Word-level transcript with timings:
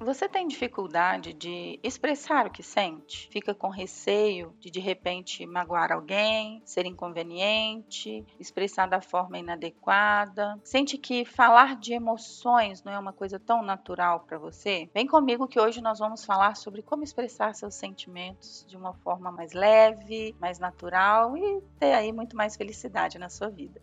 Você 0.00 0.28
tem 0.28 0.48
dificuldade 0.48 1.32
de 1.32 1.78
expressar 1.82 2.46
o 2.46 2.50
que 2.50 2.62
sente? 2.64 3.28
Fica 3.30 3.54
com 3.54 3.68
receio 3.68 4.52
de 4.58 4.68
de 4.68 4.80
repente 4.80 5.46
magoar 5.46 5.92
alguém, 5.92 6.60
ser 6.64 6.84
inconveniente, 6.84 8.26
expressar 8.38 8.86
da 8.86 9.00
forma 9.00 9.38
inadequada? 9.38 10.60
Sente 10.64 10.98
que 10.98 11.24
falar 11.24 11.76
de 11.76 11.94
emoções 11.94 12.82
não 12.82 12.92
é 12.92 12.98
uma 12.98 13.12
coisa 13.12 13.38
tão 13.38 13.62
natural 13.62 14.20
para 14.20 14.36
você? 14.36 14.90
Vem 14.92 15.06
comigo 15.06 15.46
que 15.46 15.60
hoje 15.60 15.80
nós 15.80 16.00
vamos 16.00 16.24
falar 16.24 16.56
sobre 16.56 16.82
como 16.82 17.04
expressar 17.04 17.54
seus 17.54 17.76
sentimentos 17.76 18.64
de 18.68 18.76
uma 18.76 18.92
forma 18.94 19.30
mais 19.30 19.52
leve, 19.52 20.34
mais 20.40 20.58
natural 20.58 21.36
e 21.36 21.62
ter 21.78 21.94
aí 21.94 22.12
muito 22.12 22.36
mais 22.36 22.56
felicidade 22.56 23.16
na 23.16 23.30
sua 23.30 23.48
vida. 23.48 23.80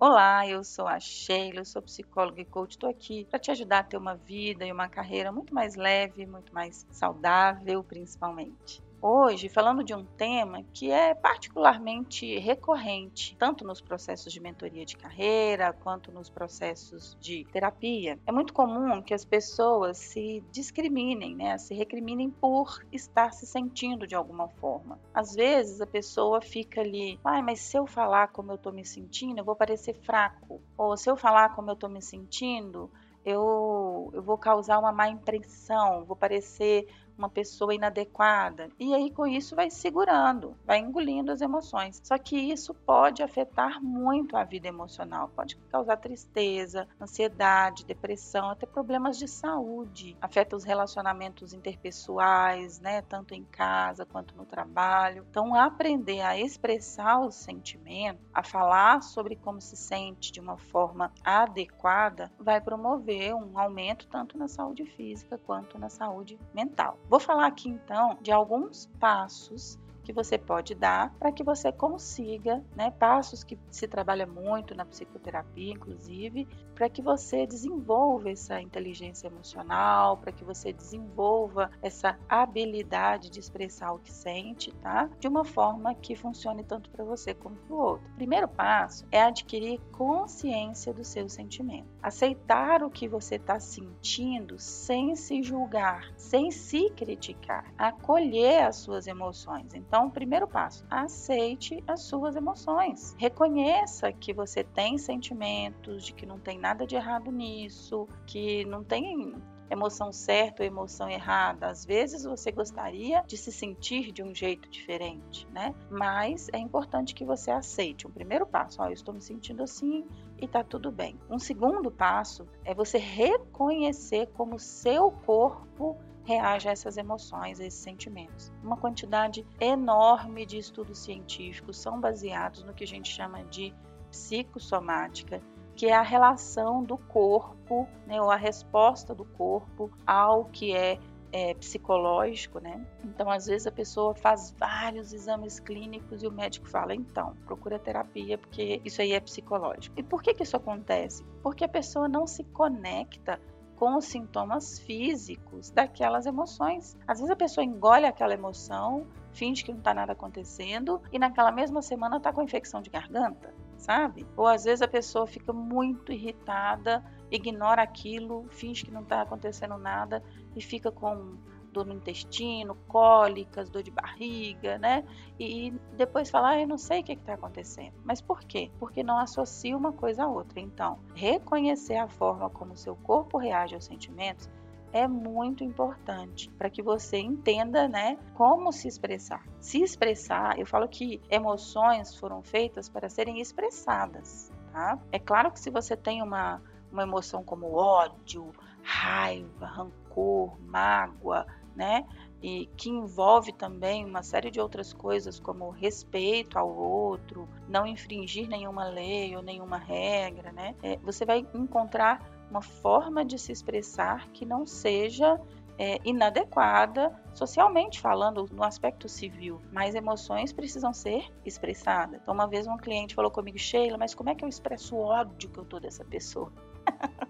Olá, 0.00 0.46
eu 0.48 0.64
sou 0.64 0.86
a 0.86 0.98
Sheila, 0.98 1.60
eu 1.60 1.64
sou 1.66 1.82
psicóloga 1.82 2.40
e 2.40 2.46
coach. 2.46 2.72
Estou 2.72 2.88
aqui 2.90 3.26
para 3.26 3.38
te 3.38 3.50
ajudar 3.50 3.80
a 3.80 3.84
ter 3.84 3.96
uma 3.98 4.16
vida 4.16 4.64
e 4.66 4.72
uma 4.72 4.88
carreira 4.88 5.30
muito 5.32 5.52
mais 5.54 5.74
leve, 5.76 6.24
muito 6.26 6.54
mais 6.54 6.86
saudável, 6.90 7.84
principalmente 7.84 8.82
hoje 9.00 9.48
falando 9.48 9.84
de 9.84 9.94
um 9.94 10.04
tema 10.04 10.64
que 10.72 10.90
é 10.90 11.14
particularmente 11.14 12.38
recorrente, 12.38 13.36
tanto 13.38 13.64
nos 13.64 13.80
processos 13.80 14.32
de 14.32 14.40
mentoria 14.40 14.84
de 14.84 14.96
carreira 14.96 15.72
quanto 15.72 16.12
nos 16.12 16.28
processos 16.28 17.16
de 17.20 17.44
terapia. 17.52 18.18
É 18.26 18.32
muito 18.32 18.52
comum 18.52 19.02
que 19.02 19.14
as 19.14 19.24
pessoas 19.24 19.98
se 19.98 20.42
discriminem, 20.50 21.36
né, 21.36 21.58
se 21.58 21.74
recriminem 21.74 22.30
por 22.30 22.84
estar 22.92 23.32
se 23.32 23.46
sentindo 23.46 24.06
de 24.06 24.14
alguma 24.14 24.48
forma. 24.48 24.98
Às 25.14 25.34
vezes 25.34 25.80
a 25.80 25.86
pessoa 25.86 26.40
fica 26.40 26.80
ali, 26.80 27.18
ai, 27.24 27.42
mas 27.42 27.60
se 27.60 27.76
eu 27.76 27.86
falar 27.86 28.28
como 28.28 28.52
eu 28.52 28.56
estou 28.56 28.72
me 28.72 28.84
sentindo, 28.84 29.38
eu 29.38 29.44
vou 29.44 29.56
parecer 29.56 29.94
fraco. 29.94 30.60
Ou 30.76 30.96
se 30.96 31.10
eu 31.10 31.16
falar 31.16 31.54
como 31.54 31.70
eu 31.70 31.74
estou 31.74 31.88
me 31.88 32.02
sentindo, 32.02 32.90
eu, 33.26 34.08
eu 34.14 34.22
vou 34.22 34.38
causar 34.38 34.78
uma 34.78 34.92
má 34.92 35.08
impressão, 35.08 36.04
vou 36.04 36.16
parecer 36.16 36.86
uma 37.18 37.28
pessoa 37.28 37.74
inadequada. 37.74 38.68
E 38.78 38.94
aí, 38.94 39.10
com 39.10 39.26
isso, 39.26 39.56
vai 39.56 39.70
segurando, 39.70 40.56
vai 40.64 40.78
engolindo 40.78 41.32
as 41.32 41.40
emoções. 41.40 42.00
Só 42.04 42.18
que 42.18 42.36
isso 42.36 42.74
pode 42.74 43.22
afetar 43.22 43.82
muito 43.82 44.36
a 44.36 44.44
vida 44.44 44.68
emocional, 44.68 45.30
pode 45.34 45.56
causar 45.70 45.96
tristeza, 45.96 46.88
ansiedade, 47.00 47.84
depressão, 47.84 48.50
até 48.50 48.66
problemas 48.66 49.18
de 49.18 49.28
saúde. 49.28 50.16
Afeta 50.20 50.56
os 50.56 50.64
relacionamentos 50.64 51.52
interpessoais, 51.52 52.80
né? 52.80 53.02
Tanto 53.02 53.34
em 53.34 53.44
casa 53.44 54.04
quanto 54.04 54.36
no 54.36 54.44
trabalho. 54.44 55.26
Então, 55.30 55.54
aprender 55.54 56.20
a 56.20 56.38
expressar 56.38 57.20
os 57.20 57.34
sentimentos, 57.34 58.24
a 58.32 58.42
falar 58.42 59.02
sobre 59.02 59.36
como 59.36 59.60
se 59.60 59.76
sente 59.76 60.32
de 60.32 60.40
uma 60.40 60.56
forma 60.56 61.12
adequada, 61.24 62.30
vai 62.38 62.60
promover 62.60 63.34
um 63.34 63.58
aumento 63.58 64.06
tanto 64.08 64.36
na 64.36 64.48
saúde 64.48 64.84
física 64.84 65.38
quanto 65.38 65.78
na 65.78 65.88
saúde 65.88 66.38
mental. 66.54 66.98
Vou 67.08 67.20
falar 67.20 67.46
aqui 67.46 67.68
então 67.68 68.18
de 68.20 68.32
alguns 68.32 68.86
passos 68.98 69.78
que 70.06 70.12
você 70.12 70.38
pode 70.38 70.72
dar 70.72 71.12
para 71.18 71.32
que 71.32 71.42
você 71.42 71.72
consiga, 71.72 72.62
né, 72.76 72.92
passos 72.92 73.42
que 73.42 73.58
se 73.72 73.88
trabalha 73.88 74.24
muito 74.24 74.72
na 74.72 74.84
psicoterapia, 74.84 75.72
inclusive, 75.72 76.46
para 76.76 76.88
que 76.88 77.02
você 77.02 77.44
desenvolva 77.44 78.30
essa 78.30 78.60
inteligência 78.60 79.26
emocional, 79.26 80.18
para 80.18 80.30
que 80.30 80.44
você 80.44 80.72
desenvolva 80.72 81.72
essa 81.82 82.16
habilidade 82.28 83.30
de 83.30 83.40
expressar 83.40 83.92
o 83.92 83.98
que 83.98 84.12
sente, 84.12 84.72
tá? 84.76 85.10
De 85.18 85.26
uma 85.26 85.44
forma 85.44 85.94
que 85.94 86.14
funcione 86.14 86.62
tanto 86.62 86.88
para 86.90 87.04
você 87.04 87.34
como 87.34 87.56
para 87.56 87.74
o 87.74 87.78
outro. 87.78 88.08
Primeiro 88.14 88.46
passo 88.46 89.04
é 89.10 89.22
adquirir 89.22 89.80
consciência 89.90 90.92
do 90.94 91.02
seu 91.02 91.28
sentimento. 91.28 91.88
Aceitar 92.00 92.84
o 92.84 92.90
que 92.90 93.08
você 93.08 93.36
está 93.36 93.58
sentindo 93.58 94.56
sem 94.58 95.16
se 95.16 95.42
julgar, 95.42 96.12
sem 96.16 96.50
se 96.52 96.90
criticar. 96.90 97.72
Acolher 97.76 98.66
as 98.66 98.76
suas 98.76 99.06
emoções. 99.06 99.74
Então, 99.74 99.95
então, 99.96 100.10
primeiro 100.10 100.46
passo, 100.46 100.84
aceite 100.90 101.82
as 101.86 102.02
suas 102.02 102.36
emoções. 102.36 103.16
Reconheça 103.18 104.12
que 104.12 104.30
você 104.30 104.62
tem 104.62 104.98
sentimentos, 104.98 106.04
de 106.04 106.12
que 106.12 106.26
não 106.26 106.38
tem 106.38 106.58
nada 106.58 106.86
de 106.86 106.94
errado 106.94 107.32
nisso, 107.32 108.06
que 108.26 108.66
não 108.66 108.84
tem 108.84 109.34
emoção 109.70 110.12
certa 110.12 110.62
ou 110.62 110.66
emoção 110.66 111.08
errada. 111.08 111.68
Às 111.68 111.86
vezes 111.86 112.24
você 112.24 112.52
gostaria 112.52 113.22
de 113.26 113.38
se 113.38 113.50
sentir 113.50 114.12
de 114.12 114.22
um 114.22 114.34
jeito 114.34 114.68
diferente, 114.68 115.48
né? 115.50 115.74
Mas 115.90 116.50
é 116.52 116.58
importante 116.58 117.14
que 117.14 117.24
você 117.24 117.50
aceite. 117.50 118.06
Um 118.06 118.10
primeiro 118.10 118.46
passo, 118.46 118.82
ó, 118.82 118.88
eu 118.88 118.92
estou 118.92 119.14
me 119.14 119.22
sentindo 119.22 119.62
assim 119.62 120.04
e 120.36 120.46
tá 120.46 120.62
tudo 120.62 120.92
bem. 120.92 121.18
Um 121.30 121.38
segundo 121.38 121.90
passo 121.90 122.46
é 122.66 122.74
você 122.74 122.98
reconhecer 122.98 124.26
como 124.34 124.58
seu 124.58 125.10
corpo 125.10 125.96
reage 126.26 126.68
a 126.68 126.72
essas 126.72 126.96
emoções, 126.96 127.60
a 127.60 127.64
esses 127.64 127.80
sentimentos. 127.80 128.52
Uma 128.62 128.76
quantidade 128.76 129.46
enorme 129.60 130.44
de 130.44 130.58
estudos 130.58 130.98
científicos 130.98 131.78
são 131.78 132.00
baseados 132.00 132.64
no 132.64 132.74
que 132.74 132.84
a 132.84 132.86
gente 132.86 133.08
chama 133.08 133.44
de 133.44 133.72
psicossomática, 134.10 135.40
que 135.76 135.86
é 135.86 135.94
a 135.94 136.02
relação 136.02 136.82
do 136.82 136.98
corpo, 136.98 137.86
né, 138.06 138.20
ou 138.20 138.30
a 138.30 138.36
resposta 138.36 139.14
do 139.14 139.24
corpo 139.24 139.90
ao 140.06 140.46
que 140.46 140.74
é, 140.74 140.98
é 141.30 141.54
psicológico, 141.54 142.58
né? 142.58 142.84
Então, 143.04 143.30
às 143.30 143.46
vezes 143.46 143.66
a 143.66 143.72
pessoa 143.72 144.14
faz 144.14 144.52
vários 144.58 145.12
exames 145.12 145.60
clínicos 145.60 146.22
e 146.22 146.26
o 146.26 146.32
médico 146.32 146.66
fala, 146.66 146.94
então, 146.94 147.36
procura 147.46 147.78
terapia 147.78 148.36
porque 148.36 148.80
isso 148.84 149.00
aí 149.00 149.12
é 149.12 149.20
psicológico. 149.20 149.94
E 149.96 150.02
por 150.02 150.22
que 150.22 150.34
que 150.34 150.42
isso 150.42 150.56
acontece? 150.56 151.22
Porque 151.42 151.62
a 151.62 151.68
pessoa 151.68 152.08
não 152.08 152.26
se 152.26 152.42
conecta 152.42 153.38
com 153.76 153.96
os 153.96 154.06
sintomas 154.06 154.78
físicos 154.80 155.70
daquelas 155.70 156.26
emoções. 156.26 156.96
Às 157.06 157.18
vezes 157.18 157.30
a 157.30 157.36
pessoa 157.36 157.64
engole 157.64 158.06
aquela 158.06 158.34
emoção, 158.34 159.06
finge 159.32 159.62
que 159.62 159.70
não 159.70 159.78
está 159.78 159.92
nada 159.94 160.12
acontecendo 160.12 161.00
e 161.12 161.18
naquela 161.18 161.52
mesma 161.52 161.82
semana 161.82 162.16
está 162.16 162.32
com 162.32 162.42
infecção 162.42 162.80
de 162.80 162.90
garganta, 162.90 163.54
sabe? 163.76 164.26
Ou 164.36 164.46
às 164.46 164.64
vezes 164.64 164.82
a 164.82 164.88
pessoa 164.88 165.26
fica 165.26 165.52
muito 165.52 166.10
irritada, 166.10 167.04
ignora 167.30 167.82
aquilo, 167.82 168.46
finge 168.48 168.84
que 168.84 168.90
não 168.90 169.02
está 169.02 169.22
acontecendo 169.22 169.76
nada 169.76 170.22
e 170.56 170.62
fica 170.62 170.90
com 170.90 171.36
dor 171.76 171.86
no 171.86 171.92
intestino, 171.92 172.74
cólicas, 172.88 173.68
dor 173.68 173.82
de 173.82 173.90
barriga, 173.90 174.78
né? 174.78 175.04
E, 175.38 175.70
depois 175.92 176.30
falar, 176.30 176.50
ah, 176.50 176.60
eu 176.60 176.66
não 176.66 176.78
sei 176.78 177.00
o 177.00 177.04
que 177.04 177.12
está 177.12 177.34
acontecendo. 177.34 177.92
Mas 178.02 178.20
por 178.20 178.40
quê? 178.40 178.70
Porque 178.78 179.02
não 179.02 179.18
associa 179.18 179.76
uma 179.76 179.92
coisa 179.92 180.24
à 180.24 180.28
outra. 180.28 180.58
Então, 180.58 180.98
reconhecer 181.14 181.96
a 181.96 182.08
forma 182.08 182.48
como 182.48 182.72
o 182.72 182.76
seu 182.76 182.96
corpo 182.96 183.36
reage 183.36 183.74
aos 183.74 183.84
sentimentos 183.84 184.48
é 184.92 185.06
muito 185.06 185.62
importante 185.62 186.48
para 186.52 186.70
que 186.70 186.82
você 186.82 187.18
entenda, 187.18 187.86
né, 187.86 188.16
como 188.34 188.72
se 188.72 188.88
expressar. 188.88 189.44
Se 189.60 189.82
expressar, 189.82 190.58
eu 190.58 190.64
falo 190.64 190.88
que 190.88 191.20
emoções 191.28 192.14
foram 192.14 192.42
feitas 192.42 192.88
para 192.88 193.10
serem 193.10 193.38
expressadas, 193.40 194.50
tá? 194.72 194.98
É 195.12 195.18
claro 195.18 195.50
que 195.50 195.60
se 195.60 195.70
você 195.70 195.96
tem 195.96 196.22
uma 196.22 196.62
uma 196.90 197.02
emoção 197.02 197.42
como 197.44 197.74
ódio, 197.74 198.52
raiva, 198.82 199.66
rancor, 199.66 200.58
mágoa, 200.60 201.46
né? 201.76 202.04
E 202.42 202.66
que 202.76 202.88
envolve 202.88 203.52
também 203.52 204.04
uma 204.04 204.22
série 204.22 204.50
de 204.50 204.60
outras 204.60 204.92
coisas, 204.92 205.38
como 205.38 205.70
respeito 205.70 206.58
ao 206.58 206.68
outro, 206.68 207.48
não 207.68 207.86
infringir 207.86 208.48
nenhuma 208.48 208.84
lei 208.88 209.36
ou 209.36 209.42
nenhuma 209.42 209.76
regra, 209.76 210.52
né? 210.52 210.74
É, 210.82 210.96
você 210.98 211.24
vai 211.24 211.46
encontrar 211.54 212.20
uma 212.50 212.62
forma 212.62 213.24
de 213.24 213.38
se 213.38 213.52
expressar 213.52 214.28
que 214.30 214.44
não 214.44 214.64
seja 214.64 215.40
é, 215.78 215.98
inadequada 216.04 217.12
socialmente 217.34 218.00
falando, 218.00 218.46
no 218.50 218.64
aspecto 218.64 219.08
civil. 219.08 219.60
Mas 219.70 219.94
emoções 219.94 220.52
precisam 220.52 220.92
ser 220.92 221.30
expressadas. 221.44 222.20
Então, 222.22 222.32
uma 222.32 222.46
vez 222.46 222.66
um 222.66 222.76
cliente 222.76 223.14
falou 223.14 223.30
comigo, 223.30 223.58
Sheila, 223.58 223.98
mas 223.98 224.14
como 224.14 224.30
é 224.30 224.34
que 224.34 224.44
eu 224.44 224.48
expresso 224.48 224.96
o 224.96 225.00
ódio 225.00 225.50
que 225.50 225.58
eu 225.58 225.64
tô 225.64 225.78
dessa 225.78 226.04
pessoa? 226.04 226.50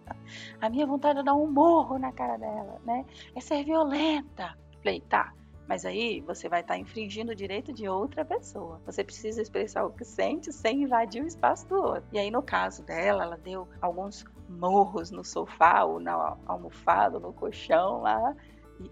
a 0.60 0.68
minha 0.68 0.86
vontade 0.86 1.20
é 1.20 1.22
dar 1.22 1.34
um 1.34 1.50
morro 1.50 1.98
na 1.98 2.12
cara 2.12 2.36
dela, 2.36 2.80
né? 2.84 3.04
É 3.34 3.40
ser 3.40 3.64
violenta. 3.64 4.56
Falei, 4.82 5.00
tá. 5.02 5.32
Mas 5.68 5.84
aí 5.84 6.20
você 6.20 6.48
vai 6.48 6.60
estar 6.60 6.74
tá 6.74 6.80
infringindo 6.80 7.32
o 7.32 7.34
direito 7.34 7.72
de 7.72 7.88
outra 7.88 8.24
pessoa. 8.24 8.80
Você 8.86 9.02
precisa 9.02 9.42
expressar 9.42 9.84
o 9.84 9.90
que 9.90 10.04
sente 10.04 10.52
sem 10.52 10.82
invadir 10.82 11.22
o 11.24 11.26
espaço 11.26 11.68
do 11.68 11.74
outro. 11.74 12.04
E 12.12 12.18
aí, 12.18 12.30
no 12.30 12.42
caso 12.42 12.84
dela, 12.84 13.24
ela 13.24 13.36
deu 13.36 13.66
alguns 13.80 14.24
morros 14.48 15.10
no 15.10 15.24
sofá 15.24 15.82
ou 15.82 15.98
na 15.98 16.36
almofada, 16.46 17.18
no 17.18 17.32
colchão 17.32 18.02
lá. 18.02 18.34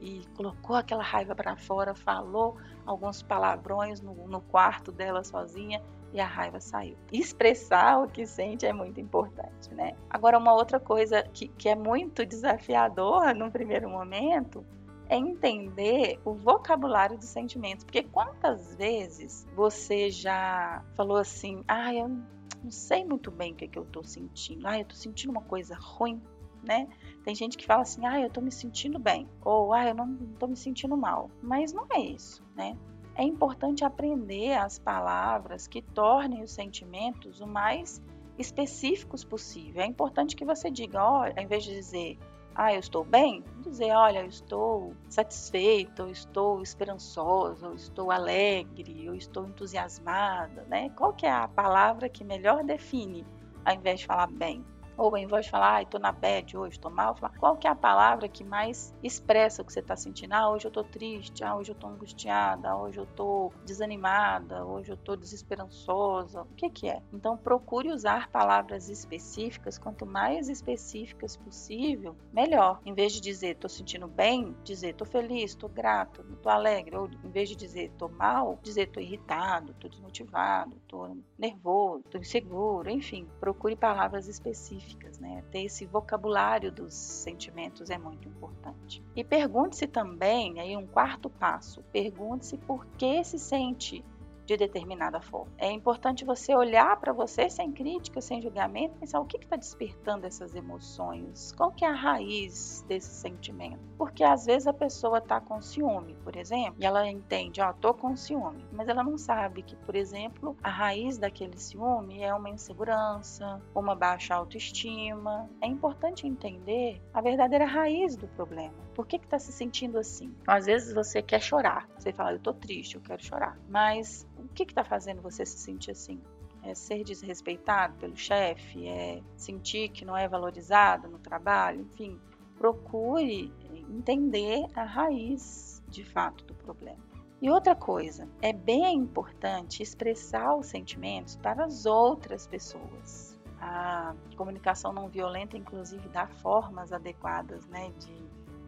E, 0.01 0.21
e 0.21 0.27
colocou 0.37 0.75
aquela 0.75 1.03
raiva 1.03 1.35
para 1.35 1.57
fora, 1.57 1.95
falou 1.95 2.57
alguns 2.85 3.23
palavrões 3.23 4.01
no, 4.01 4.27
no 4.27 4.41
quarto 4.41 4.91
dela 4.91 5.23
sozinha 5.23 5.81
e 6.15 6.21
a 6.21 6.27
raiva 6.27 6.61
saiu. 6.61 6.97
Expressar 7.13 8.03
o 8.03 8.09
que 8.09 8.25
sente 8.25 8.65
é 8.65 8.73
muito 8.73 9.01
importante, 9.01 9.75
né? 9.75 9.95
Agora, 10.09 10.39
uma 10.39 10.55
outra 10.55 10.79
coisa 10.79 11.25
que, 11.25 11.49
que 11.49 11.69
é 11.69 11.75
muito 11.75 12.25
desafiadora 12.25 13.35
no 13.35 13.51
primeiro 13.51 13.91
momento 13.91 14.65
é 15.09 15.17
entender 15.17 16.19
o 16.25 16.33
vocabulário 16.33 17.19
dos 17.19 17.29
sentimentos. 17.29 17.85
Porque 17.85 18.05
quantas 18.05 18.75
vezes 18.77 19.47
você 19.55 20.09
já 20.09 20.83
falou 20.97 21.17
assim, 21.17 21.63
ah, 21.67 21.93
eu 21.93 22.09
não 22.09 22.71
sei 22.71 23.05
muito 23.05 23.31
bem 23.31 23.53
o 23.53 23.57
que, 23.57 23.65
é 23.65 23.69
que 23.69 23.79
eu 23.79 23.83
estou 23.83 24.05
sentindo. 24.05 24.67
Ah, 24.67 24.79
eu 24.79 24.83
estou 24.83 24.97
sentindo 24.97 25.31
uma 25.31 25.43
coisa 25.43 25.77
ruim, 25.79 26.23
né? 26.63 26.89
Tem 27.25 27.35
gente 27.35 27.59
que 27.59 27.67
fala 27.67 27.83
assim, 27.83 28.07
ah, 28.07 28.21
eu 28.21 28.29
estou 28.29 28.43
me 28.43 28.53
sentindo 28.53 28.99
bem, 28.99 29.29
ou 29.45 29.73
ah, 29.75 29.89
eu 29.89 29.95
não 29.95 30.15
estou 30.33 30.49
me 30.49 30.57
sentindo 30.57 30.97
mal. 30.97 31.31
Mas 31.43 31.73
não 31.73 31.87
é 31.91 32.01
isso, 32.01 32.43
né? 32.55 32.77
É 33.17 33.23
importante 33.23 33.85
aprender 33.85 34.55
as 34.55 34.79
palavras 34.79 35.67
que 35.67 35.81
tornem 35.81 36.43
os 36.43 36.51
sentimentos 36.51 37.41
o 37.41 37.47
mais 37.47 38.03
específicos 38.39 39.25
possível. 39.25 39.83
É 39.83 39.87
importante 39.87 40.35
que 40.35 40.45
você 40.45 40.71
diga, 40.71 41.03
olha, 41.03 41.35
ao 41.37 41.43
invés 41.43 41.63
de 41.63 41.73
dizer 41.73 42.19
ah, 42.55 42.73
eu 42.73 42.79
estou 42.79 43.05
bem, 43.05 43.43
dizer, 43.63 43.91
olha, 43.91 44.21
eu 44.21 44.27
estou 44.27 44.95
satisfeito, 45.09 46.03
eu 46.03 46.11
estou 46.11 46.63
esperançoso, 46.63 47.67
eu 47.67 47.75
estou 47.75 48.13
alegre, 48.13 49.05
eu 49.05 49.15
estou 49.15 49.45
entusiasmada, 49.45 50.65
né? 50.69 50.89
Qual 50.91 51.13
que 51.13 51.27
é 51.27 51.33
a 51.33 51.49
palavra 51.49 52.09
que 52.09 52.23
melhor 52.23 52.63
define, 52.63 53.27
ao 53.65 53.75
invés 53.75 54.01
de 54.01 54.07
falar 54.07 54.31
bem? 54.31 54.65
Ou 54.96 55.17
em 55.17 55.26
vez 55.26 55.46
de 55.46 55.50
falar, 55.50 55.76
ah, 55.76 55.82
estou 55.82 56.00
na 56.00 56.12
bad 56.12 56.56
hoje, 56.56 56.76
estou 56.76 56.91
mal, 56.91 57.17
falar, 57.17 57.37
qual 57.38 57.56
que 57.56 57.67
é 57.67 57.70
a 57.70 57.75
palavra 57.75 58.29
que 58.29 58.44
mais 58.44 58.94
expressa 59.02 59.62
o 59.62 59.64
que 59.64 59.73
você 59.73 59.81
está 59.81 59.96
sentindo? 59.96 60.32
Ah, 60.32 60.50
hoje 60.50 60.67
eu 60.67 60.69
estou 60.69 60.85
triste, 60.85 61.43
ah, 61.43 61.56
hoje 61.56 61.70
eu 61.70 61.75
estou 61.75 61.91
angustiada, 61.91 62.76
hoje 62.76 62.99
eu 62.99 63.05
estou 63.05 63.52
desanimada, 63.64 64.64
hoje 64.64 64.93
eu 64.93 64.94
estou 64.94 65.17
desesperançosa. 65.17 66.43
O 66.43 66.55
que, 66.55 66.70
que 66.70 66.88
é? 66.88 67.02
Então 67.12 67.37
procure 67.37 67.91
usar 67.91 68.29
palavras 68.29 68.88
específicas, 68.88 69.79
quanto 69.79 70.06
mais 70.06 70.49
específicas 70.49 71.37
possível, 71.37 72.17
melhor. 72.32 72.81
Em 72.85 72.94
vez 72.94 73.12
de 73.12 73.20
dizer 73.20 73.55
estou 73.55 73.69
sentindo 73.69 74.06
bem, 74.06 74.55
dizer 74.62 74.91
estou 74.91 75.06
feliz, 75.06 75.50
estou 75.50 75.69
grato, 75.69 76.25
estou 76.32 76.52
alegre. 76.52 76.96
Ou 76.96 77.08
em 77.25 77.31
vez 77.31 77.49
de 77.49 77.56
dizer 77.56 77.87
estou 77.87 78.08
mal, 78.08 78.58
dizer 78.62 78.88
estou 78.88 79.02
irritado, 79.02 79.73
estou 79.73 79.91
desmotivado, 79.91 80.76
estou 80.76 81.17
nervoso, 81.37 82.02
estou 82.05 82.20
inseguro, 82.20 82.88
enfim, 82.91 83.26
procure 83.41 83.75
palavras 83.75 84.29
específicas 84.29 84.84
específicas, 84.85 85.19
né? 85.19 85.43
Ter 85.51 85.65
esse 85.65 85.85
vocabulário 85.87 86.71
dos 86.71 86.95
sentimentos 86.95 87.91
é 87.91 87.99
muito 87.99 88.29
importante. 88.29 89.03
E 89.15 89.25
pergunte-se 89.25 89.87
também, 89.87 90.61
aí 90.61 90.77
um 90.77 90.87
quarto 90.87 91.29
passo, 91.31 91.83
pergunte-se 91.93 92.57
por 92.59 92.87
que 92.99 93.25
se 93.25 93.39
sente 93.39 94.05
de 94.44 94.56
determinada 94.56 95.20
forma. 95.20 95.52
É 95.58 95.70
importante 95.70 96.25
você 96.25 96.55
olhar 96.55 96.99
para 96.99 97.12
você 97.12 97.49
sem 97.49 97.73
crítica, 97.73 98.20
sem 98.20 98.41
julgamento, 98.41 98.99
pensar 98.99 99.20
o 99.20 99.25
que 99.25 99.37
está 99.37 99.56
despertando 99.56 100.26
essas 100.26 100.55
emoções, 100.55 101.52
qual 101.52 101.70
que 101.70 101.85
é 101.85 101.88
a 101.88 101.94
raiz 101.94 102.85
desse 102.87 103.11
sentimento. 103.11 103.81
Porque 103.96 104.23
às 104.23 104.46
vezes 104.46 104.67
a 104.67 104.73
pessoa 104.73 105.19
está 105.19 105.41
com 105.41 105.61
ciúme, 105.61 106.14
por 106.23 106.37
exemplo, 106.37 106.76
e 106.79 106.87
ela 106.87 107.06
entende, 107.08 107.61
ó, 107.61 107.70
oh, 107.70 107.75
tô 107.75 107.94
com 107.94 108.17
ciúme, 108.17 108.64
mas 108.73 108.88
ela 108.88 109.02
não 109.02 109.17
sabe 109.17 109.62
que, 109.62 109.76
por 109.76 109.94
exemplo, 109.94 110.56
a 110.62 110.70
raiz 110.70 111.19
daquele 111.19 111.56
ciúme 111.56 112.23
é 112.23 112.35
uma 112.35 112.50
insegurança, 112.50 113.61
uma 113.75 113.94
baixa 113.94 114.35
autoestima. 114.35 115.49
É 115.61 115.67
importante 115.67 116.26
entender 116.26 117.00
a 117.12 117.20
verdadeira 117.20 117.64
raiz 117.64 118.17
do 118.17 118.29
problema. 118.29 118.75
Por 118.94 119.06
que 119.06 119.17
está 119.17 119.38
se 119.38 119.52
sentindo 119.52 119.99
assim? 119.99 120.35
Às 120.46 120.67
vezes 120.67 120.94
você 120.94 121.20
quer 121.23 121.41
chorar, 121.41 121.88
você 121.99 122.12
fala, 122.12 122.32
eu 122.32 122.38
tô 122.38 122.52
triste, 122.52 122.94
eu 122.94 123.00
quero 123.00 123.25
chorar, 123.25 123.58
mas 123.69 124.26
o 124.39 124.49
que 124.49 124.65
está 124.65 124.85
fazendo 124.85 125.23
você 125.23 125.45
se 125.45 125.59
sentir 125.59 125.93
assim? 125.93 126.21
É 126.63 126.75
ser 126.75 127.05
desrespeitado 127.05 127.95
pelo 127.99 128.17
chefe? 128.17 128.87
É 128.89 129.23
sentir 129.37 129.91
que 129.91 130.05
não 130.05 130.17
é 130.17 130.27
valorizado 130.27 131.09
no 131.09 131.19
trabalho? 131.19 131.83
Enfim, 131.83 132.19
procure 132.57 133.53
entender 133.91 134.67
a 134.75 134.85
raiz 134.85 135.83
de 135.89 136.05
fato 136.05 136.45
do 136.45 136.55
problema. 136.55 137.03
E 137.43 137.51
outra 137.51 137.75
coisa, 137.75 138.27
é 138.41 138.53
bem 138.53 138.97
importante 138.97 139.83
expressar 139.83 140.57
os 140.57 140.67
sentimentos 140.67 141.37
para 141.37 141.67
as 141.67 141.85
outras 141.85 142.47
pessoas. 142.47 143.39
A 143.61 144.15
comunicação 144.37 144.93
não 144.93 145.09
violenta, 145.09 145.57
inclusive, 145.57 146.09
dá 146.09 146.27
formas 146.27 146.93
adequadas 146.93 147.67
né, 147.67 147.93
de, 147.99 148.15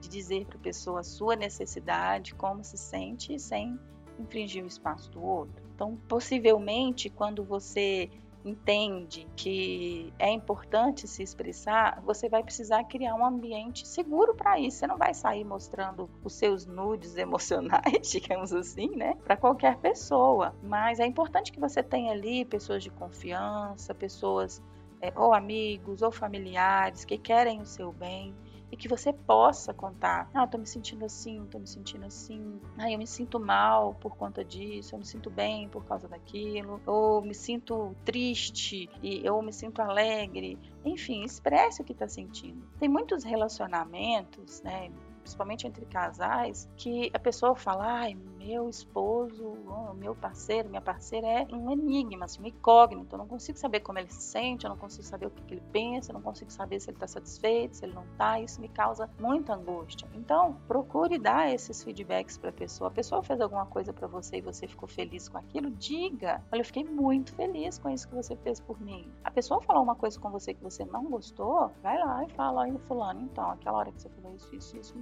de 0.00 0.08
dizer 0.08 0.44
para 0.44 0.58
a 0.58 0.60
pessoa 0.60 1.00
a 1.00 1.04
sua 1.04 1.34
necessidade, 1.36 2.34
como 2.34 2.62
se 2.62 2.76
sente, 2.76 3.38
sem 3.38 3.80
infringir 4.18 4.64
o 4.64 4.66
espaço 4.66 5.10
do 5.10 5.22
outro. 5.22 5.62
Então, 5.74 5.96
possivelmente, 6.08 7.10
quando 7.10 7.44
você 7.44 8.10
entende 8.48 9.26
que 9.34 10.12
é 10.18 10.30
importante 10.30 11.08
se 11.08 11.22
expressar, 11.22 12.00
você 12.02 12.28
vai 12.28 12.42
precisar 12.42 12.84
criar 12.84 13.14
um 13.14 13.26
ambiente 13.26 13.86
seguro 13.86 14.34
para 14.34 14.58
isso. 14.58 14.78
Você 14.78 14.86
não 14.86 14.96
vai 14.96 15.12
sair 15.12 15.44
mostrando 15.44 16.08
os 16.22 16.34
seus 16.34 16.64
nudes 16.64 17.16
emocionais, 17.18 18.08
digamos 18.10 18.52
assim, 18.52 18.94
né, 18.96 19.16
para 19.24 19.36
qualquer 19.36 19.76
pessoa. 19.78 20.54
Mas 20.62 21.00
é 21.00 21.06
importante 21.06 21.50
que 21.50 21.60
você 21.60 21.82
tenha 21.82 22.12
ali 22.12 22.44
pessoas 22.44 22.82
de 22.82 22.90
confiança, 22.90 23.94
pessoas 23.94 24.62
é, 25.00 25.12
ou 25.16 25.34
amigos 25.34 26.00
ou 26.00 26.12
familiares 26.12 27.04
que 27.04 27.18
querem 27.18 27.60
o 27.60 27.66
seu 27.66 27.92
bem 27.92 28.34
e 28.70 28.76
que 28.76 28.88
você 28.88 29.12
possa 29.12 29.72
contar. 29.72 30.30
Ah, 30.34 30.42
eu 30.42 30.48
tô 30.48 30.58
me 30.58 30.66
sentindo 30.66 31.04
assim, 31.04 31.46
tô 31.50 31.58
me 31.58 31.66
sentindo 31.66 32.04
assim. 32.06 32.60
Ah, 32.76 32.90
eu 32.90 32.98
me 32.98 33.06
sinto 33.06 33.38
mal 33.38 33.94
por 33.94 34.16
conta 34.16 34.44
disso, 34.44 34.94
eu 34.94 34.98
me 34.98 35.04
sinto 35.04 35.30
bem 35.30 35.68
por 35.68 35.84
causa 35.84 36.08
daquilo, 36.08 36.80
ou 36.86 37.22
me 37.22 37.34
sinto 37.34 37.94
triste 38.04 38.88
e 39.02 39.24
eu 39.24 39.40
me 39.42 39.52
sinto 39.52 39.80
alegre. 39.80 40.58
Enfim, 40.84 41.24
expresse 41.24 41.82
o 41.82 41.84
que 41.84 41.92
está 41.92 42.08
sentindo. 42.08 42.66
Tem 42.78 42.88
muitos 42.88 43.24
relacionamentos, 43.24 44.62
né, 44.62 44.90
principalmente 45.26 45.66
entre 45.66 45.84
casais, 45.86 46.68
que 46.76 47.10
a 47.12 47.18
pessoa 47.18 47.56
fala, 47.56 47.84
ai, 47.84 48.16
meu 48.38 48.70
esposo, 48.70 49.56
meu 49.96 50.14
parceiro, 50.14 50.68
minha 50.68 50.80
parceira 50.80 51.26
é 51.26 51.46
um 51.52 51.68
enigma, 51.68 52.26
assim, 52.26 52.40
um 52.40 52.46
incógnito. 52.46 53.14
Eu 53.14 53.18
não 53.18 53.26
consigo 53.26 53.58
saber 53.58 53.80
como 53.80 53.98
ele 53.98 54.08
se 54.08 54.22
sente, 54.22 54.64
eu 54.64 54.70
não 54.70 54.76
consigo 54.76 55.02
saber 55.02 55.26
o 55.26 55.30
que, 55.30 55.42
que 55.42 55.54
ele 55.54 55.62
pensa, 55.72 56.12
eu 56.12 56.14
não 56.14 56.22
consigo 56.22 56.52
saber 56.52 56.78
se 56.78 56.90
ele 56.90 56.96
está 56.96 57.08
satisfeito, 57.08 57.76
se 57.76 57.84
ele 57.84 57.94
não 57.94 58.04
está. 58.04 58.38
Isso 58.38 58.60
me 58.60 58.68
causa 58.68 59.10
muita 59.18 59.54
angústia. 59.54 60.06
Então, 60.14 60.56
procure 60.68 61.18
dar 61.18 61.52
esses 61.52 61.82
feedbacks 61.82 62.38
para 62.38 62.50
a 62.50 62.52
pessoa. 62.52 62.88
A 62.88 62.92
pessoa 62.92 63.20
fez 63.20 63.40
alguma 63.40 63.66
coisa 63.66 63.92
para 63.92 64.06
você 64.06 64.36
e 64.36 64.40
você 64.40 64.68
ficou 64.68 64.88
feliz 64.88 65.28
com 65.28 65.38
aquilo, 65.38 65.70
diga. 65.70 66.40
Olha, 66.52 66.60
eu 66.60 66.64
fiquei 66.64 66.84
muito 66.84 67.34
feliz 67.34 67.78
com 67.78 67.90
isso 67.90 68.06
que 68.06 68.14
você 68.14 68.36
fez 68.36 68.60
por 68.60 68.80
mim. 68.80 69.10
A 69.24 69.30
pessoa 69.30 69.60
falou 69.60 69.82
uma 69.82 69.96
coisa 69.96 70.20
com 70.20 70.30
você 70.30 70.54
que 70.54 70.62
você 70.62 70.84
não 70.84 71.06
gostou, 71.06 71.72
vai 71.82 71.98
lá 71.98 72.24
e 72.24 72.28
fala, 72.30 72.60
olha, 72.60 72.78
fulano, 72.86 73.22
então, 73.22 73.50
aquela 73.50 73.78
hora 73.78 73.90
que 73.90 74.00
você 74.00 74.08
falou 74.08 74.36
isso, 74.36 74.54
isso, 74.54 74.76
isso, 74.76 74.94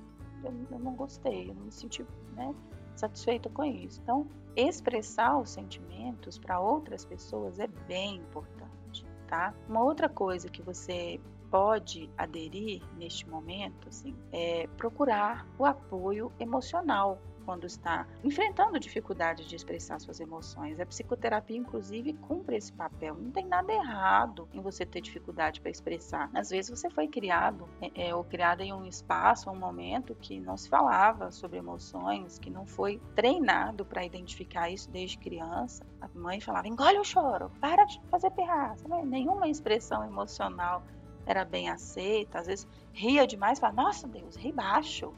eu, 0.44 0.78
não 0.78 0.94
gostei, 0.94 1.50
eu 1.50 1.54
não 1.54 1.64
me 1.64 1.72
senti, 1.72 2.04
né? 2.34 2.54
satisfeita 2.96 3.48
com 3.50 3.64
isso. 3.64 4.00
Então, 4.02 4.26
expressar 4.56 5.38
os 5.38 5.50
sentimentos 5.50 6.38
para 6.38 6.60
outras 6.60 7.04
pessoas 7.04 7.58
é 7.58 7.66
bem 7.66 8.16
importante, 8.16 9.04
tá? 9.26 9.52
Uma 9.68 9.82
outra 9.82 10.08
coisa 10.08 10.48
que 10.48 10.62
você 10.62 11.20
pode 11.50 12.10
aderir 12.16 12.82
neste 12.96 13.28
momento, 13.28 13.88
assim, 13.88 14.14
é 14.32 14.66
procurar 14.76 15.46
o 15.58 15.64
apoio 15.64 16.32
emocional 16.38 17.18
quando 17.44 17.66
está 17.66 18.06
enfrentando 18.22 18.78
dificuldade 18.78 19.46
de 19.46 19.56
expressar 19.56 20.00
suas 20.00 20.20
emoções. 20.20 20.80
A 20.80 20.86
psicoterapia, 20.86 21.56
inclusive, 21.56 22.12
cumpre 22.14 22.56
esse 22.56 22.72
papel. 22.72 23.16
Não 23.16 23.30
tem 23.30 23.46
nada 23.46 23.72
errado 23.72 24.48
em 24.52 24.60
você 24.60 24.84
ter 24.84 25.00
dificuldade 25.00 25.60
para 25.60 25.70
expressar. 25.70 26.30
Às 26.34 26.50
vezes 26.50 26.70
você 26.70 26.90
foi 26.90 27.08
criado 27.08 27.68
é, 27.80 28.08
é, 28.08 28.14
ou 28.14 28.24
criada 28.24 28.62
em 28.62 28.72
um 28.72 28.84
espaço, 28.84 29.50
um 29.50 29.56
momento 29.56 30.14
que 30.14 30.40
não 30.40 30.56
se 30.56 30.68
falava 30.68 31.30
sobre 31.30 31.58
emoções, 31.58 32.38
que 32.38 32.50
não 32.50 32.66
foi 32.66 33.00
treinado 33.14 33.84
para 33.84 34.04
identificar 34.04 34.70
isso 34.70 34.90
desde 34.90 35.18
criança. 35.18 35.86
A 36.00 36.08
mãe 36.14 36.40
falava: 36.40 36.68
engole 36.68 36.98
o 36.98 37.04
choro, 37.04 37.50
para 37.60 37.84
de 37.84 38.00
fazer 38.10 38.30
pirraça. 38.30 38.86
Nenhuma 39.04 39.48
expressão 39.48 40.04
emocional 40.04 40.82
era 41.26 41.44
bem 41.44 41.68
aceita. 41.68 42.38
Às 42.38 42.46
vezes 42.46 42.68
ria 42.92 43.26
demais, 43.26 43.58
falava: 43.58 43.82
nossa 43.82 44.06
Deus, 44.08 44.36
ri 44.36 44.52
baixo 44.52 45.12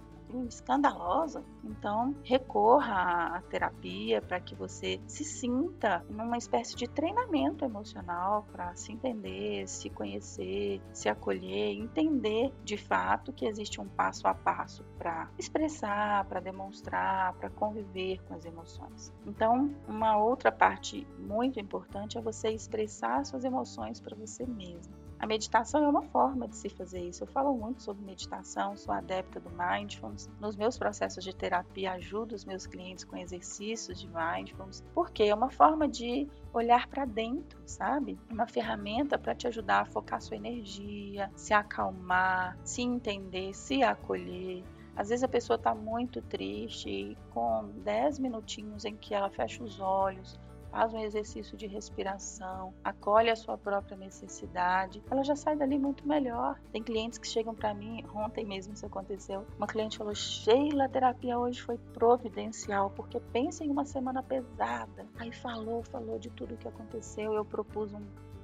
escandalosa. 0.48 1.44
Então, 1.64 2.14
recorra 2.22 3.36
à 3.36 3.42
terapia 3.42 4.20
para 4.20 4.40
que 4.40 4.54
você 4.54 5.00
se 5.06 5.24
sinta 5.24 6.04
numa 6.08 6.36
espécie 6.36 6.76
de 6.76 6.88
treinamento 6.88 7.64
emocional 7.64 8.46
para 8.52 8.74
se 8.74 8.92
entender, 8.92 9.66
se 9.68 9.90
conhecer, 9.90 10.80
se 10.92 11.08
acolher, 11.08 11.78
entender 11.78 12.52
de 12.64 12.76
fato 12.76 13.32
que 13.32 13.46
existe 13.46 13.80
um 13.80 13.88
passo 13.88 14.26
a 14.28 14.34
passo 14.34 14.84
para 14.98 15.28
expressar, 15.38 16.24
para 16.26 16.40
demonstrar, 16.40 17.34
para 17.34 17.50
conviver 17.50 18.22
com 18.24 18.34
as 18.34 18.44
emoções. 18.44 19.12
Então, 19.26 19.74
uma 19.88 20.16
outra 20.16 20.52
parte 20.52 21.06
muito 21.18 21.60
importante 21.60 22.18
é 22.18 22.20
você 22.20 22.50
expressar 22.50 23.24
suas 23.24 23.44
emoções 23.44 24.00
para 24.00 24.16
você 24.16 24.46
mesmo. 24.46 25.05
A 25.18 25.26
meditação 25.26 25.82
é 25.82 25.88
uma 25.88 26.02
forma 26.02 26.46
de 26.46 26.56
se 26.56 26.68
fazer 26.68 27.00
isso. 27.00 27.24
Eu 27.24 27.28
falo 27.28 27.56
muito 27.56 27.82
sobre 27.82 28.04
meditação, 28.04 28.76
sou 28.76 28.94
adepta 28.94 29.40
do 29.40 29.50
mindfulness. 29.50 30.28
Nos 30.38 30.56
meus 30.56 30.78
processos 30.78 31.24
de 31.24 31.34
terapia, 31.34 31.92
ajudo 31.92 32.34
os 32.34 32.44
meus 32.44 32.66
clientes 32.66 33.02
com 33.02 33.16
exercícios 33.16 33.98
de 33.98 34.08
mindfulness, 34.08 34.84
porque 34.94 35.24
é 35.24 35.34
uma 35.34 35.50
forma 35.50 35.88
de 35.88 36.28
olhar 36.52 36.86
para 36.88 37.06
dentro, 37.06 37.58
sabe? 37.64 38.18
Uma 38.30 38.46
ferramenta 38.46 39.18
para 39.18 39.34
te 39.34 39.46
ajudar 39.46 39.80
a 39.80 39.86
focar 39.86 40.20
sua 40.20 40.36
energia, 40.36 41.30
se 41.34 41.54
acalmar, 41.54 42.58
se 42.62 42.82
entender, 42.82 43.54
se 43.54 43.82
acolher. 43.82 44.62
Às 44.94 45.08
vezes 45.08 45.22
a 45.22 45.28
pessoa 45.28 45.56
está 45.56 45.74
muito 45.74 46.22
triste 46.22 46.88
e 46.88 47.18
com 47.30 47.70
10 47.84 48.18
minutinhos 48.18 48.84
em 48.84 48.96
que 48.96 49.14
ela 49.14 49.30
fecha 49.30 49.62
os 49.62 49.78
olhos, 49.80 50.38
faz 50.76 50.92
um 50.92 50.98
exercício 50.98 51.56
de 51.56 51.66
respiração, 51.66 52.74
acolhe 52.84 53.30
a 53.30 53.34
sua 53.34 53.56
própria 53.56 53.96
necessidade, 53.96 55.02
ela 55.10 55.24
já 55.24 55.34
sai 55.34 55.56
dali 55.56 55.78
muito 55.78 56.06
melhor. 56.06 56.60
Tem 56.70 56.82
clientes 56.82 57.18
que 57.18 57.26
chegam 57.26 57.54
para 57.54 57.72
mim, 57.72 58.04
ontem 58.14 58.44
mesmo 58.44 58.74
isso 58.74 58.84
aconteceu, 58.84 59.46
uma 59.56 59.66
cliente 59.66 59.96
falou: 59.96 60.14
Sheila, 60.14 60.84
a 60.84 60.88
terapia 60.88 61.38
hoje 61.38 61.62
foi 61.62 61.78
providencial, 61.94 62.90
porque 62.90 63.18
pensa 63.32 63.64
em 63.64 63.70
uma 63.70 63.86
semana 63.86 64.22
pesada. 64.22 65.06
Aí 65.18 65.32
falou, 65.32 65.82
falou 65.82 66.18
de 66.18 66.28
tudo 66.28 66.54
o 66.54 66.58
que 66.58 66.68
aconteceu. 66.68 67.32
Eu 67.32 67.44
propus 67.44 67.94
um 67.94 68.02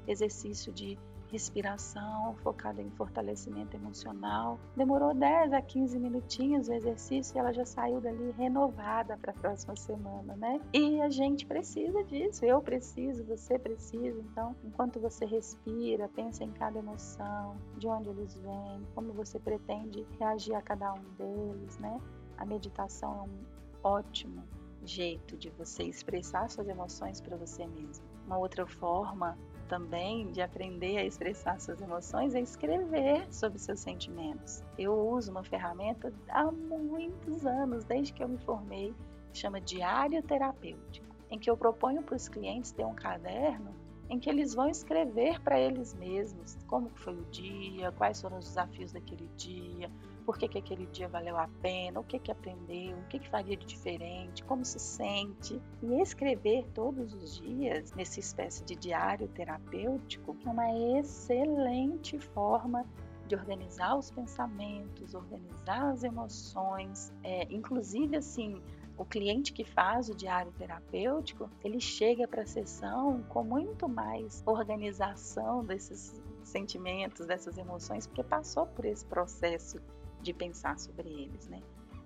exercício 0.08 0.72
de 0.72 0.98
respiração 1.32 2.34
focada 2.42 2.82
em 2.82 2.90
fortalecimento 2.90 3.74
emocional. 3.74 4.60
Demorou 4.76 5.14
10 5.14 5.54
a 5.54 5.62
15 5.62 5.98
minutinhos 5.98 6.68
o 6.68 6.74
exercício 6.74 7.34
e 7.34 7.38
ela 7.38 7.52
já 7.52 7.64
saiu 7.64 8.02
dali 8.02 8.32
renovada 8.32 9.16
para 9.16 9.32
a 9.32 9.34
próxima 9.34 9.74
semana, 9.74 10.36
né? 10.36 10.60
E 10.74 11.00
a 11.00 11.08
gente 11.08 11.46
precisa 11.46 12.04
disso, 12.04 12.44
eu 12.44 12.60
preciso, 12.60 13.24
você 13.24 13.58
precisa. 13.58 14.20
Então, 14.20 14.54
enquanto 14.62 15.00
você 15.00 15.24
respira, 15.24 16.06
pensa 16.08 16.44
em 16.44 16.52
cada 16.52 16.78
emoção, 16.78 17.56
de 17.78 17.88
onde 17.88 18.10
eles 18.10 18.34
vêm, 18.34 18.86
como 18.94 19.14
você 19.14 19.40
pretende 19.40 20.06
reagir 20.18 20.54
a 20.54 20.60
cada 20.60 20.92
um 20.92 21.02
deles, 21.16 21.78
né? 21.78 21.98
A 22.36 22.44
meditação 22.44 23.10
é 23.10 23.22
um 23.22 23.88
ótimo 23.90 24.42
jeito 24.84 25.36
de 25.38 25.48
você 25.50 25.84
expressar 25.84 26.50
suas 26.50 26.68
emoções 26.68 27.20
para 27.20 27.36
você 27.36 27.66
mesmo. 27.66 28.04
Uma 28.26 28.36
outra 28.36 28.66
forma 28.66 29.38
também 29.72 30.30
de 30.30 30.42
aprender 30.42 30.98
a 30.98 31.04
expressar 31.06 31.58
suas 31.58 31.80
emoções 31.80 32.34
é 32.34 32.40
escrever 32.42 33.26
sobre 33.32 33.58
seus 33.58 33.80
sentimentos. 33.80 34.62
Eu 34.76 34.92
uso 34.92 35.30
uma 35.30 35.42
ferramenta 35.42 36.12
há 36.28 36.52
muitos 36.52 37.46
anos, 37.46 37.82
desde 37.82 38.12
que 38.12 38.22
eu 38.22 38.28
me 38.28 38.36
formei, 38.36 38.94
que 39.32 39.38
chama 39.38 39.62
Diário 39.62 40.22
Terapêutico, 40.22 41.16
em 41.30 41.38
que 41.38 41.48
eu 41.48 41.56
proponho 41.56 42.02
para 42.02 42.14
os 42.14 42.28
clientes 42.28 42.70
ter 42.70 42.84
um 42.84 42.94
caderno 42.94 43.74
em 44.10 44.18
que 44.18 44.28
eles 44.28 44.54
vão 44.54 44.68
escrever 44.68 45.40
para 45.40 45.58
eles 45.58 45.94
mesmos 45.94 46.58
como 46.66 46.90
foi 46.90 47.14
o 47.14 47.24
dia, 47.30 47.90
quais 47.92 48.20
foram 48.20 48.40
os 48.40 48.48
desafios 48.48 48.92
daquele 48.92 49.26
dia, 49.38 49.90
por 50.22 50.38
que, 50.38 50.48
que 50.48 50.58
aquele 50.58 50.86
dia 50.86 51.08
valeu 51.08 51.36
a 51.36 51.48
pena, 51.60 52.00
o 52.00 52.04
que, 52.04 52.18
que 52.18 52.30
aprendeu, 52.30 52.96
o 52.96 53.06
que, 53.08 53.18
que 53.18 53.28
faria 53.28 53.56
de 53.56 53.66
diferente, 53.66 54.44
como 54.44 54.64
se 54.64 54.78
sente. 54.78 55.60
E 55.82 56.00
escrever 56.00 56.66
todos 56.74 57.12
os 57.14 57.38
dias, 57.38 57.92
nessa 57.92 58.20
espécie 58.20 58.64
de 58.64 58.76
diário 58.76 59.28
terapêutico, 59.28 60.36
é 60.44 60.48
uma 60.48 60.98
excelente 60.98 62.18
forma 62.18 62.86
de 63.26 63.34
organizar 63.34 63.96
os 63.96 64.10
pensamentos, 64.10 65.14
organizar 65.14 65.92
as 65.92 66.02
emoções, 66.02 67.12
é, 67.22 67.46
inclusive 67.50 68.16
assim 68.16 68.60
o 68.96 69.04
cliente 69.04 69.52
que 69.52 69.64
faz 69.64 70.08
o 70.08 70.14
diário 70.14 70.52
terapêutico, 70.52 71.50
ele 71.64 71.80
chega 71.80 72.28
para 72.28 72.42
a 72.42 72.46
sessão 72.46 73.22
com 73.28 73.42
muito 73.42 73.88
mais 73.88 74.42
organização 74.46 75.64
desses 75.64 76.20
sentimentos, 76.44 77.26
dessas 77.26 77.56
emoções, 77.56 78.06
porque 78.06 78.22
passou 78.22 78.66
por 78.66 78.84
esse 78.84 79.04
processo 79.06 79.80
de 80.22 80.32
pensar 80.32 80.78
sobre 80.78 81.08
eles, 81.08 81.48
né? 81.48 81.60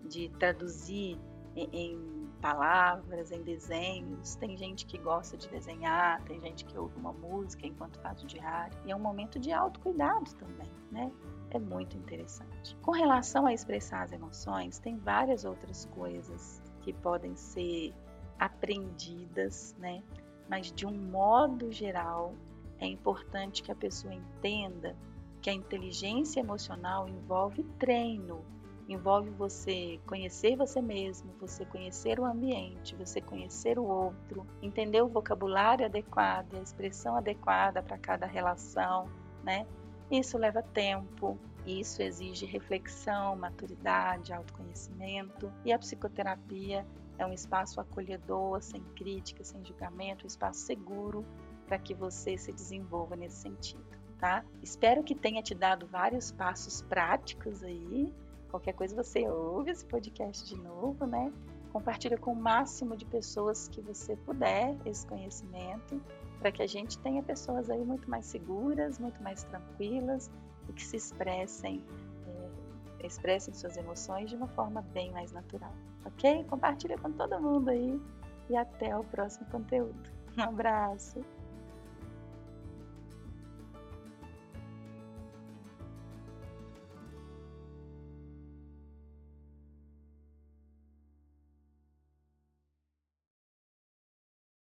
De 0.04 0.28
traduzir 0.38 1.18
em, 1.54 1.68
em 1.72 2.26
palavras, 2.40 3.30
em 3.30 3.42
desenhos. 3.42 4.36
Tem 4.36 4.56
gente 4.56 4.86
que 4.86 4.98
gosta 4.98 5.36
de 5.36 5.48
desenhar, 5.48 6.22
tem 6.24 6.40
gente 6.40 6.64
que 6.64 6.78
ouve 6.78 6.96
uma 6.96 7.12
música 7.12 7.66
enquanto 7.66 7.98
faz 8.00 8.22
o 8.22 8.26
diário. 8.26 8.78
E 8.84 8.90
é 8.90 8.96
um 8.96 9.00
momento 9.00 9.38
de 9.38 9.52
autocuidado 9.52 10.32
também, 10.34 10.70
né? 10.90 11.10
É 11.50 11.58
muito 11.58 11.96
interessante. 11.96 12.76
Com 12.82 12.92
relação 12.92 13.46
a 13.46 13.52
expressar 13.52 14.02
as 14.02 14.12
emoções, 14.12 14.78
tem 14.78 14.96
várias 14.96 15.44
outras 15.44 15.86
coisas 15.86 16.62
que 16.82 16.92
podem 16.92 17.34
ser 17.36 17.94
aprendidas, 18.38 19.74
né? 19.78 20.02
Mas 20.48 20.72
de 20.72 20.86
um 20.86 20.92
modo 20.92 21.72
geral, 21.72 22.34
é 22.78 22.86
importante 22.86 23.62
que 23.62 23.72
a 23.72 23.74
pessoa 23.74 24.12
entenda 24.12 24.94
que 25.46 25.50
a 25.50 25.54
inteligência 25.54 26.40
emocional 26.40 27.08
envolve 27.08 27.62
treino, 27.78 28.44
envolve 28.88 29.30
você 29.30 30.00
conhecer 30.04 30.56
você 30.56 30.82
mesmo, 30.82 31.32
você 31.38 31.64
conhecer 31.64 32.18
o 32.18 32.24
ambiente, 32.24 32.96
você 32.96 33.20
conhecer 33.20 33.78
o 33.78 33.84
outro, 33.84 34.44
entender 34.60 35.00
o 35.02 35.06
vocabulário 35.06 35.86
adequado, 35.86 36.56
a 36.56 36.60
expressão 36.60 37.14
adequada 37.14 37.80
para 37.80 37.96
cada 37.96 38.26
relação, 38.26 39.08
né? 39.44 39.64
Isso 40.10 40.36
leva 40.36 40.64
tempo, 40.64 41.38
isso 41.64 42.02
exige 42.02 42.44
reflexão, 42.44 43.36
maturidade, 43.36 44.32
autoconhecimento 44.32 45.52
e 45.64 45.72
a 45.72 45.78
psicoterapia 45.78 46.84
é 47.18 47.24
um 47.24 47.32
espaço 47.32 47.80
acolhedor, 47.80 48.60
sem 48.60 48.82
crítica, 48.96 49.44
sem 49.44 49.64
julgamento, 49.64 50.24
um 50.24 50.26
espaço 50.26 50.62
seguro 50.62 51.24
para 51.68 51.78
que 51.78 51.94
você 51.94 52.36
se 52.36 52.52
desenvolva 52.52 53.14
nesse 53.14 53.42
sentido, 53.42 53.95
tá? 54.18 54.44
Espero 54.62 55.02
que 55.02 55.14
tenha 55.14 55.42
te 55.42 55.54
dado 55.54 55.86
vários 55.86 56.30
passos 56.32 56.82
práticos 56.82 57.62
aí. 57.62 58.12
Qualquer 58.50 58.72
coisa 58.74 58.94
você 58.94 59.28
ouve 59.28 59.70
esse 59.70 59.84
podcast 59.84 60.46
de 60.46 60.56
novo, 60.56 61.06
né? 61.06 61.32
Compartilha 61.72 62.16
com 62.16 62.32
o 62.32 62.36
máximo 62.36 62.96
de 62.96 63.04
pessoas 63.04 63.68
que 63.68 63.82
você 63.82 64.16
puder 64.16 64.74
esse 64.86 65.06
conhecimento, 65.06 66.00
para 66.38 66.50
que 66.50 66.62
a 66.62 66.66
gente 66.66 66.98
tenha 66.98 67.22
pessoas 67.22 67.68
aí 67.68 67.84
muito 67.84 68.08
mais 68.08 68.26
seguras, 68.26 68.98
muito 68.98 69.22
mais 69.22 69.42
tranquilas 69.44 70.30
e 70.68 70.72
que 70.72 70.82
se 70.82 70.96
expressem, 70.96 71.82
é, 72.26 73.06
expressem 73.06 73.52
suas 73.52 73.76
emoções 73.76 74.30
de 74.30 74.36
uma 74.36 74.48
forma 74.48 74.80
bem 74.94 75.12
mais 75.12 75.32
natural, 75.32 75.72
ok? 76.04 76.44
Compartilha 76.44 76.96
com 76.98 77.12
todo 77.12 77.38
mundo 77.40 77.68
aí 77.68 78.00
e 78.48 78.56
até 78.56 78.96
o 78.96 79.04
próximo 79.04 79.46
conteúdo. 79.50 80.10
Um 80.38 80.42
abraço! 80.42 81.20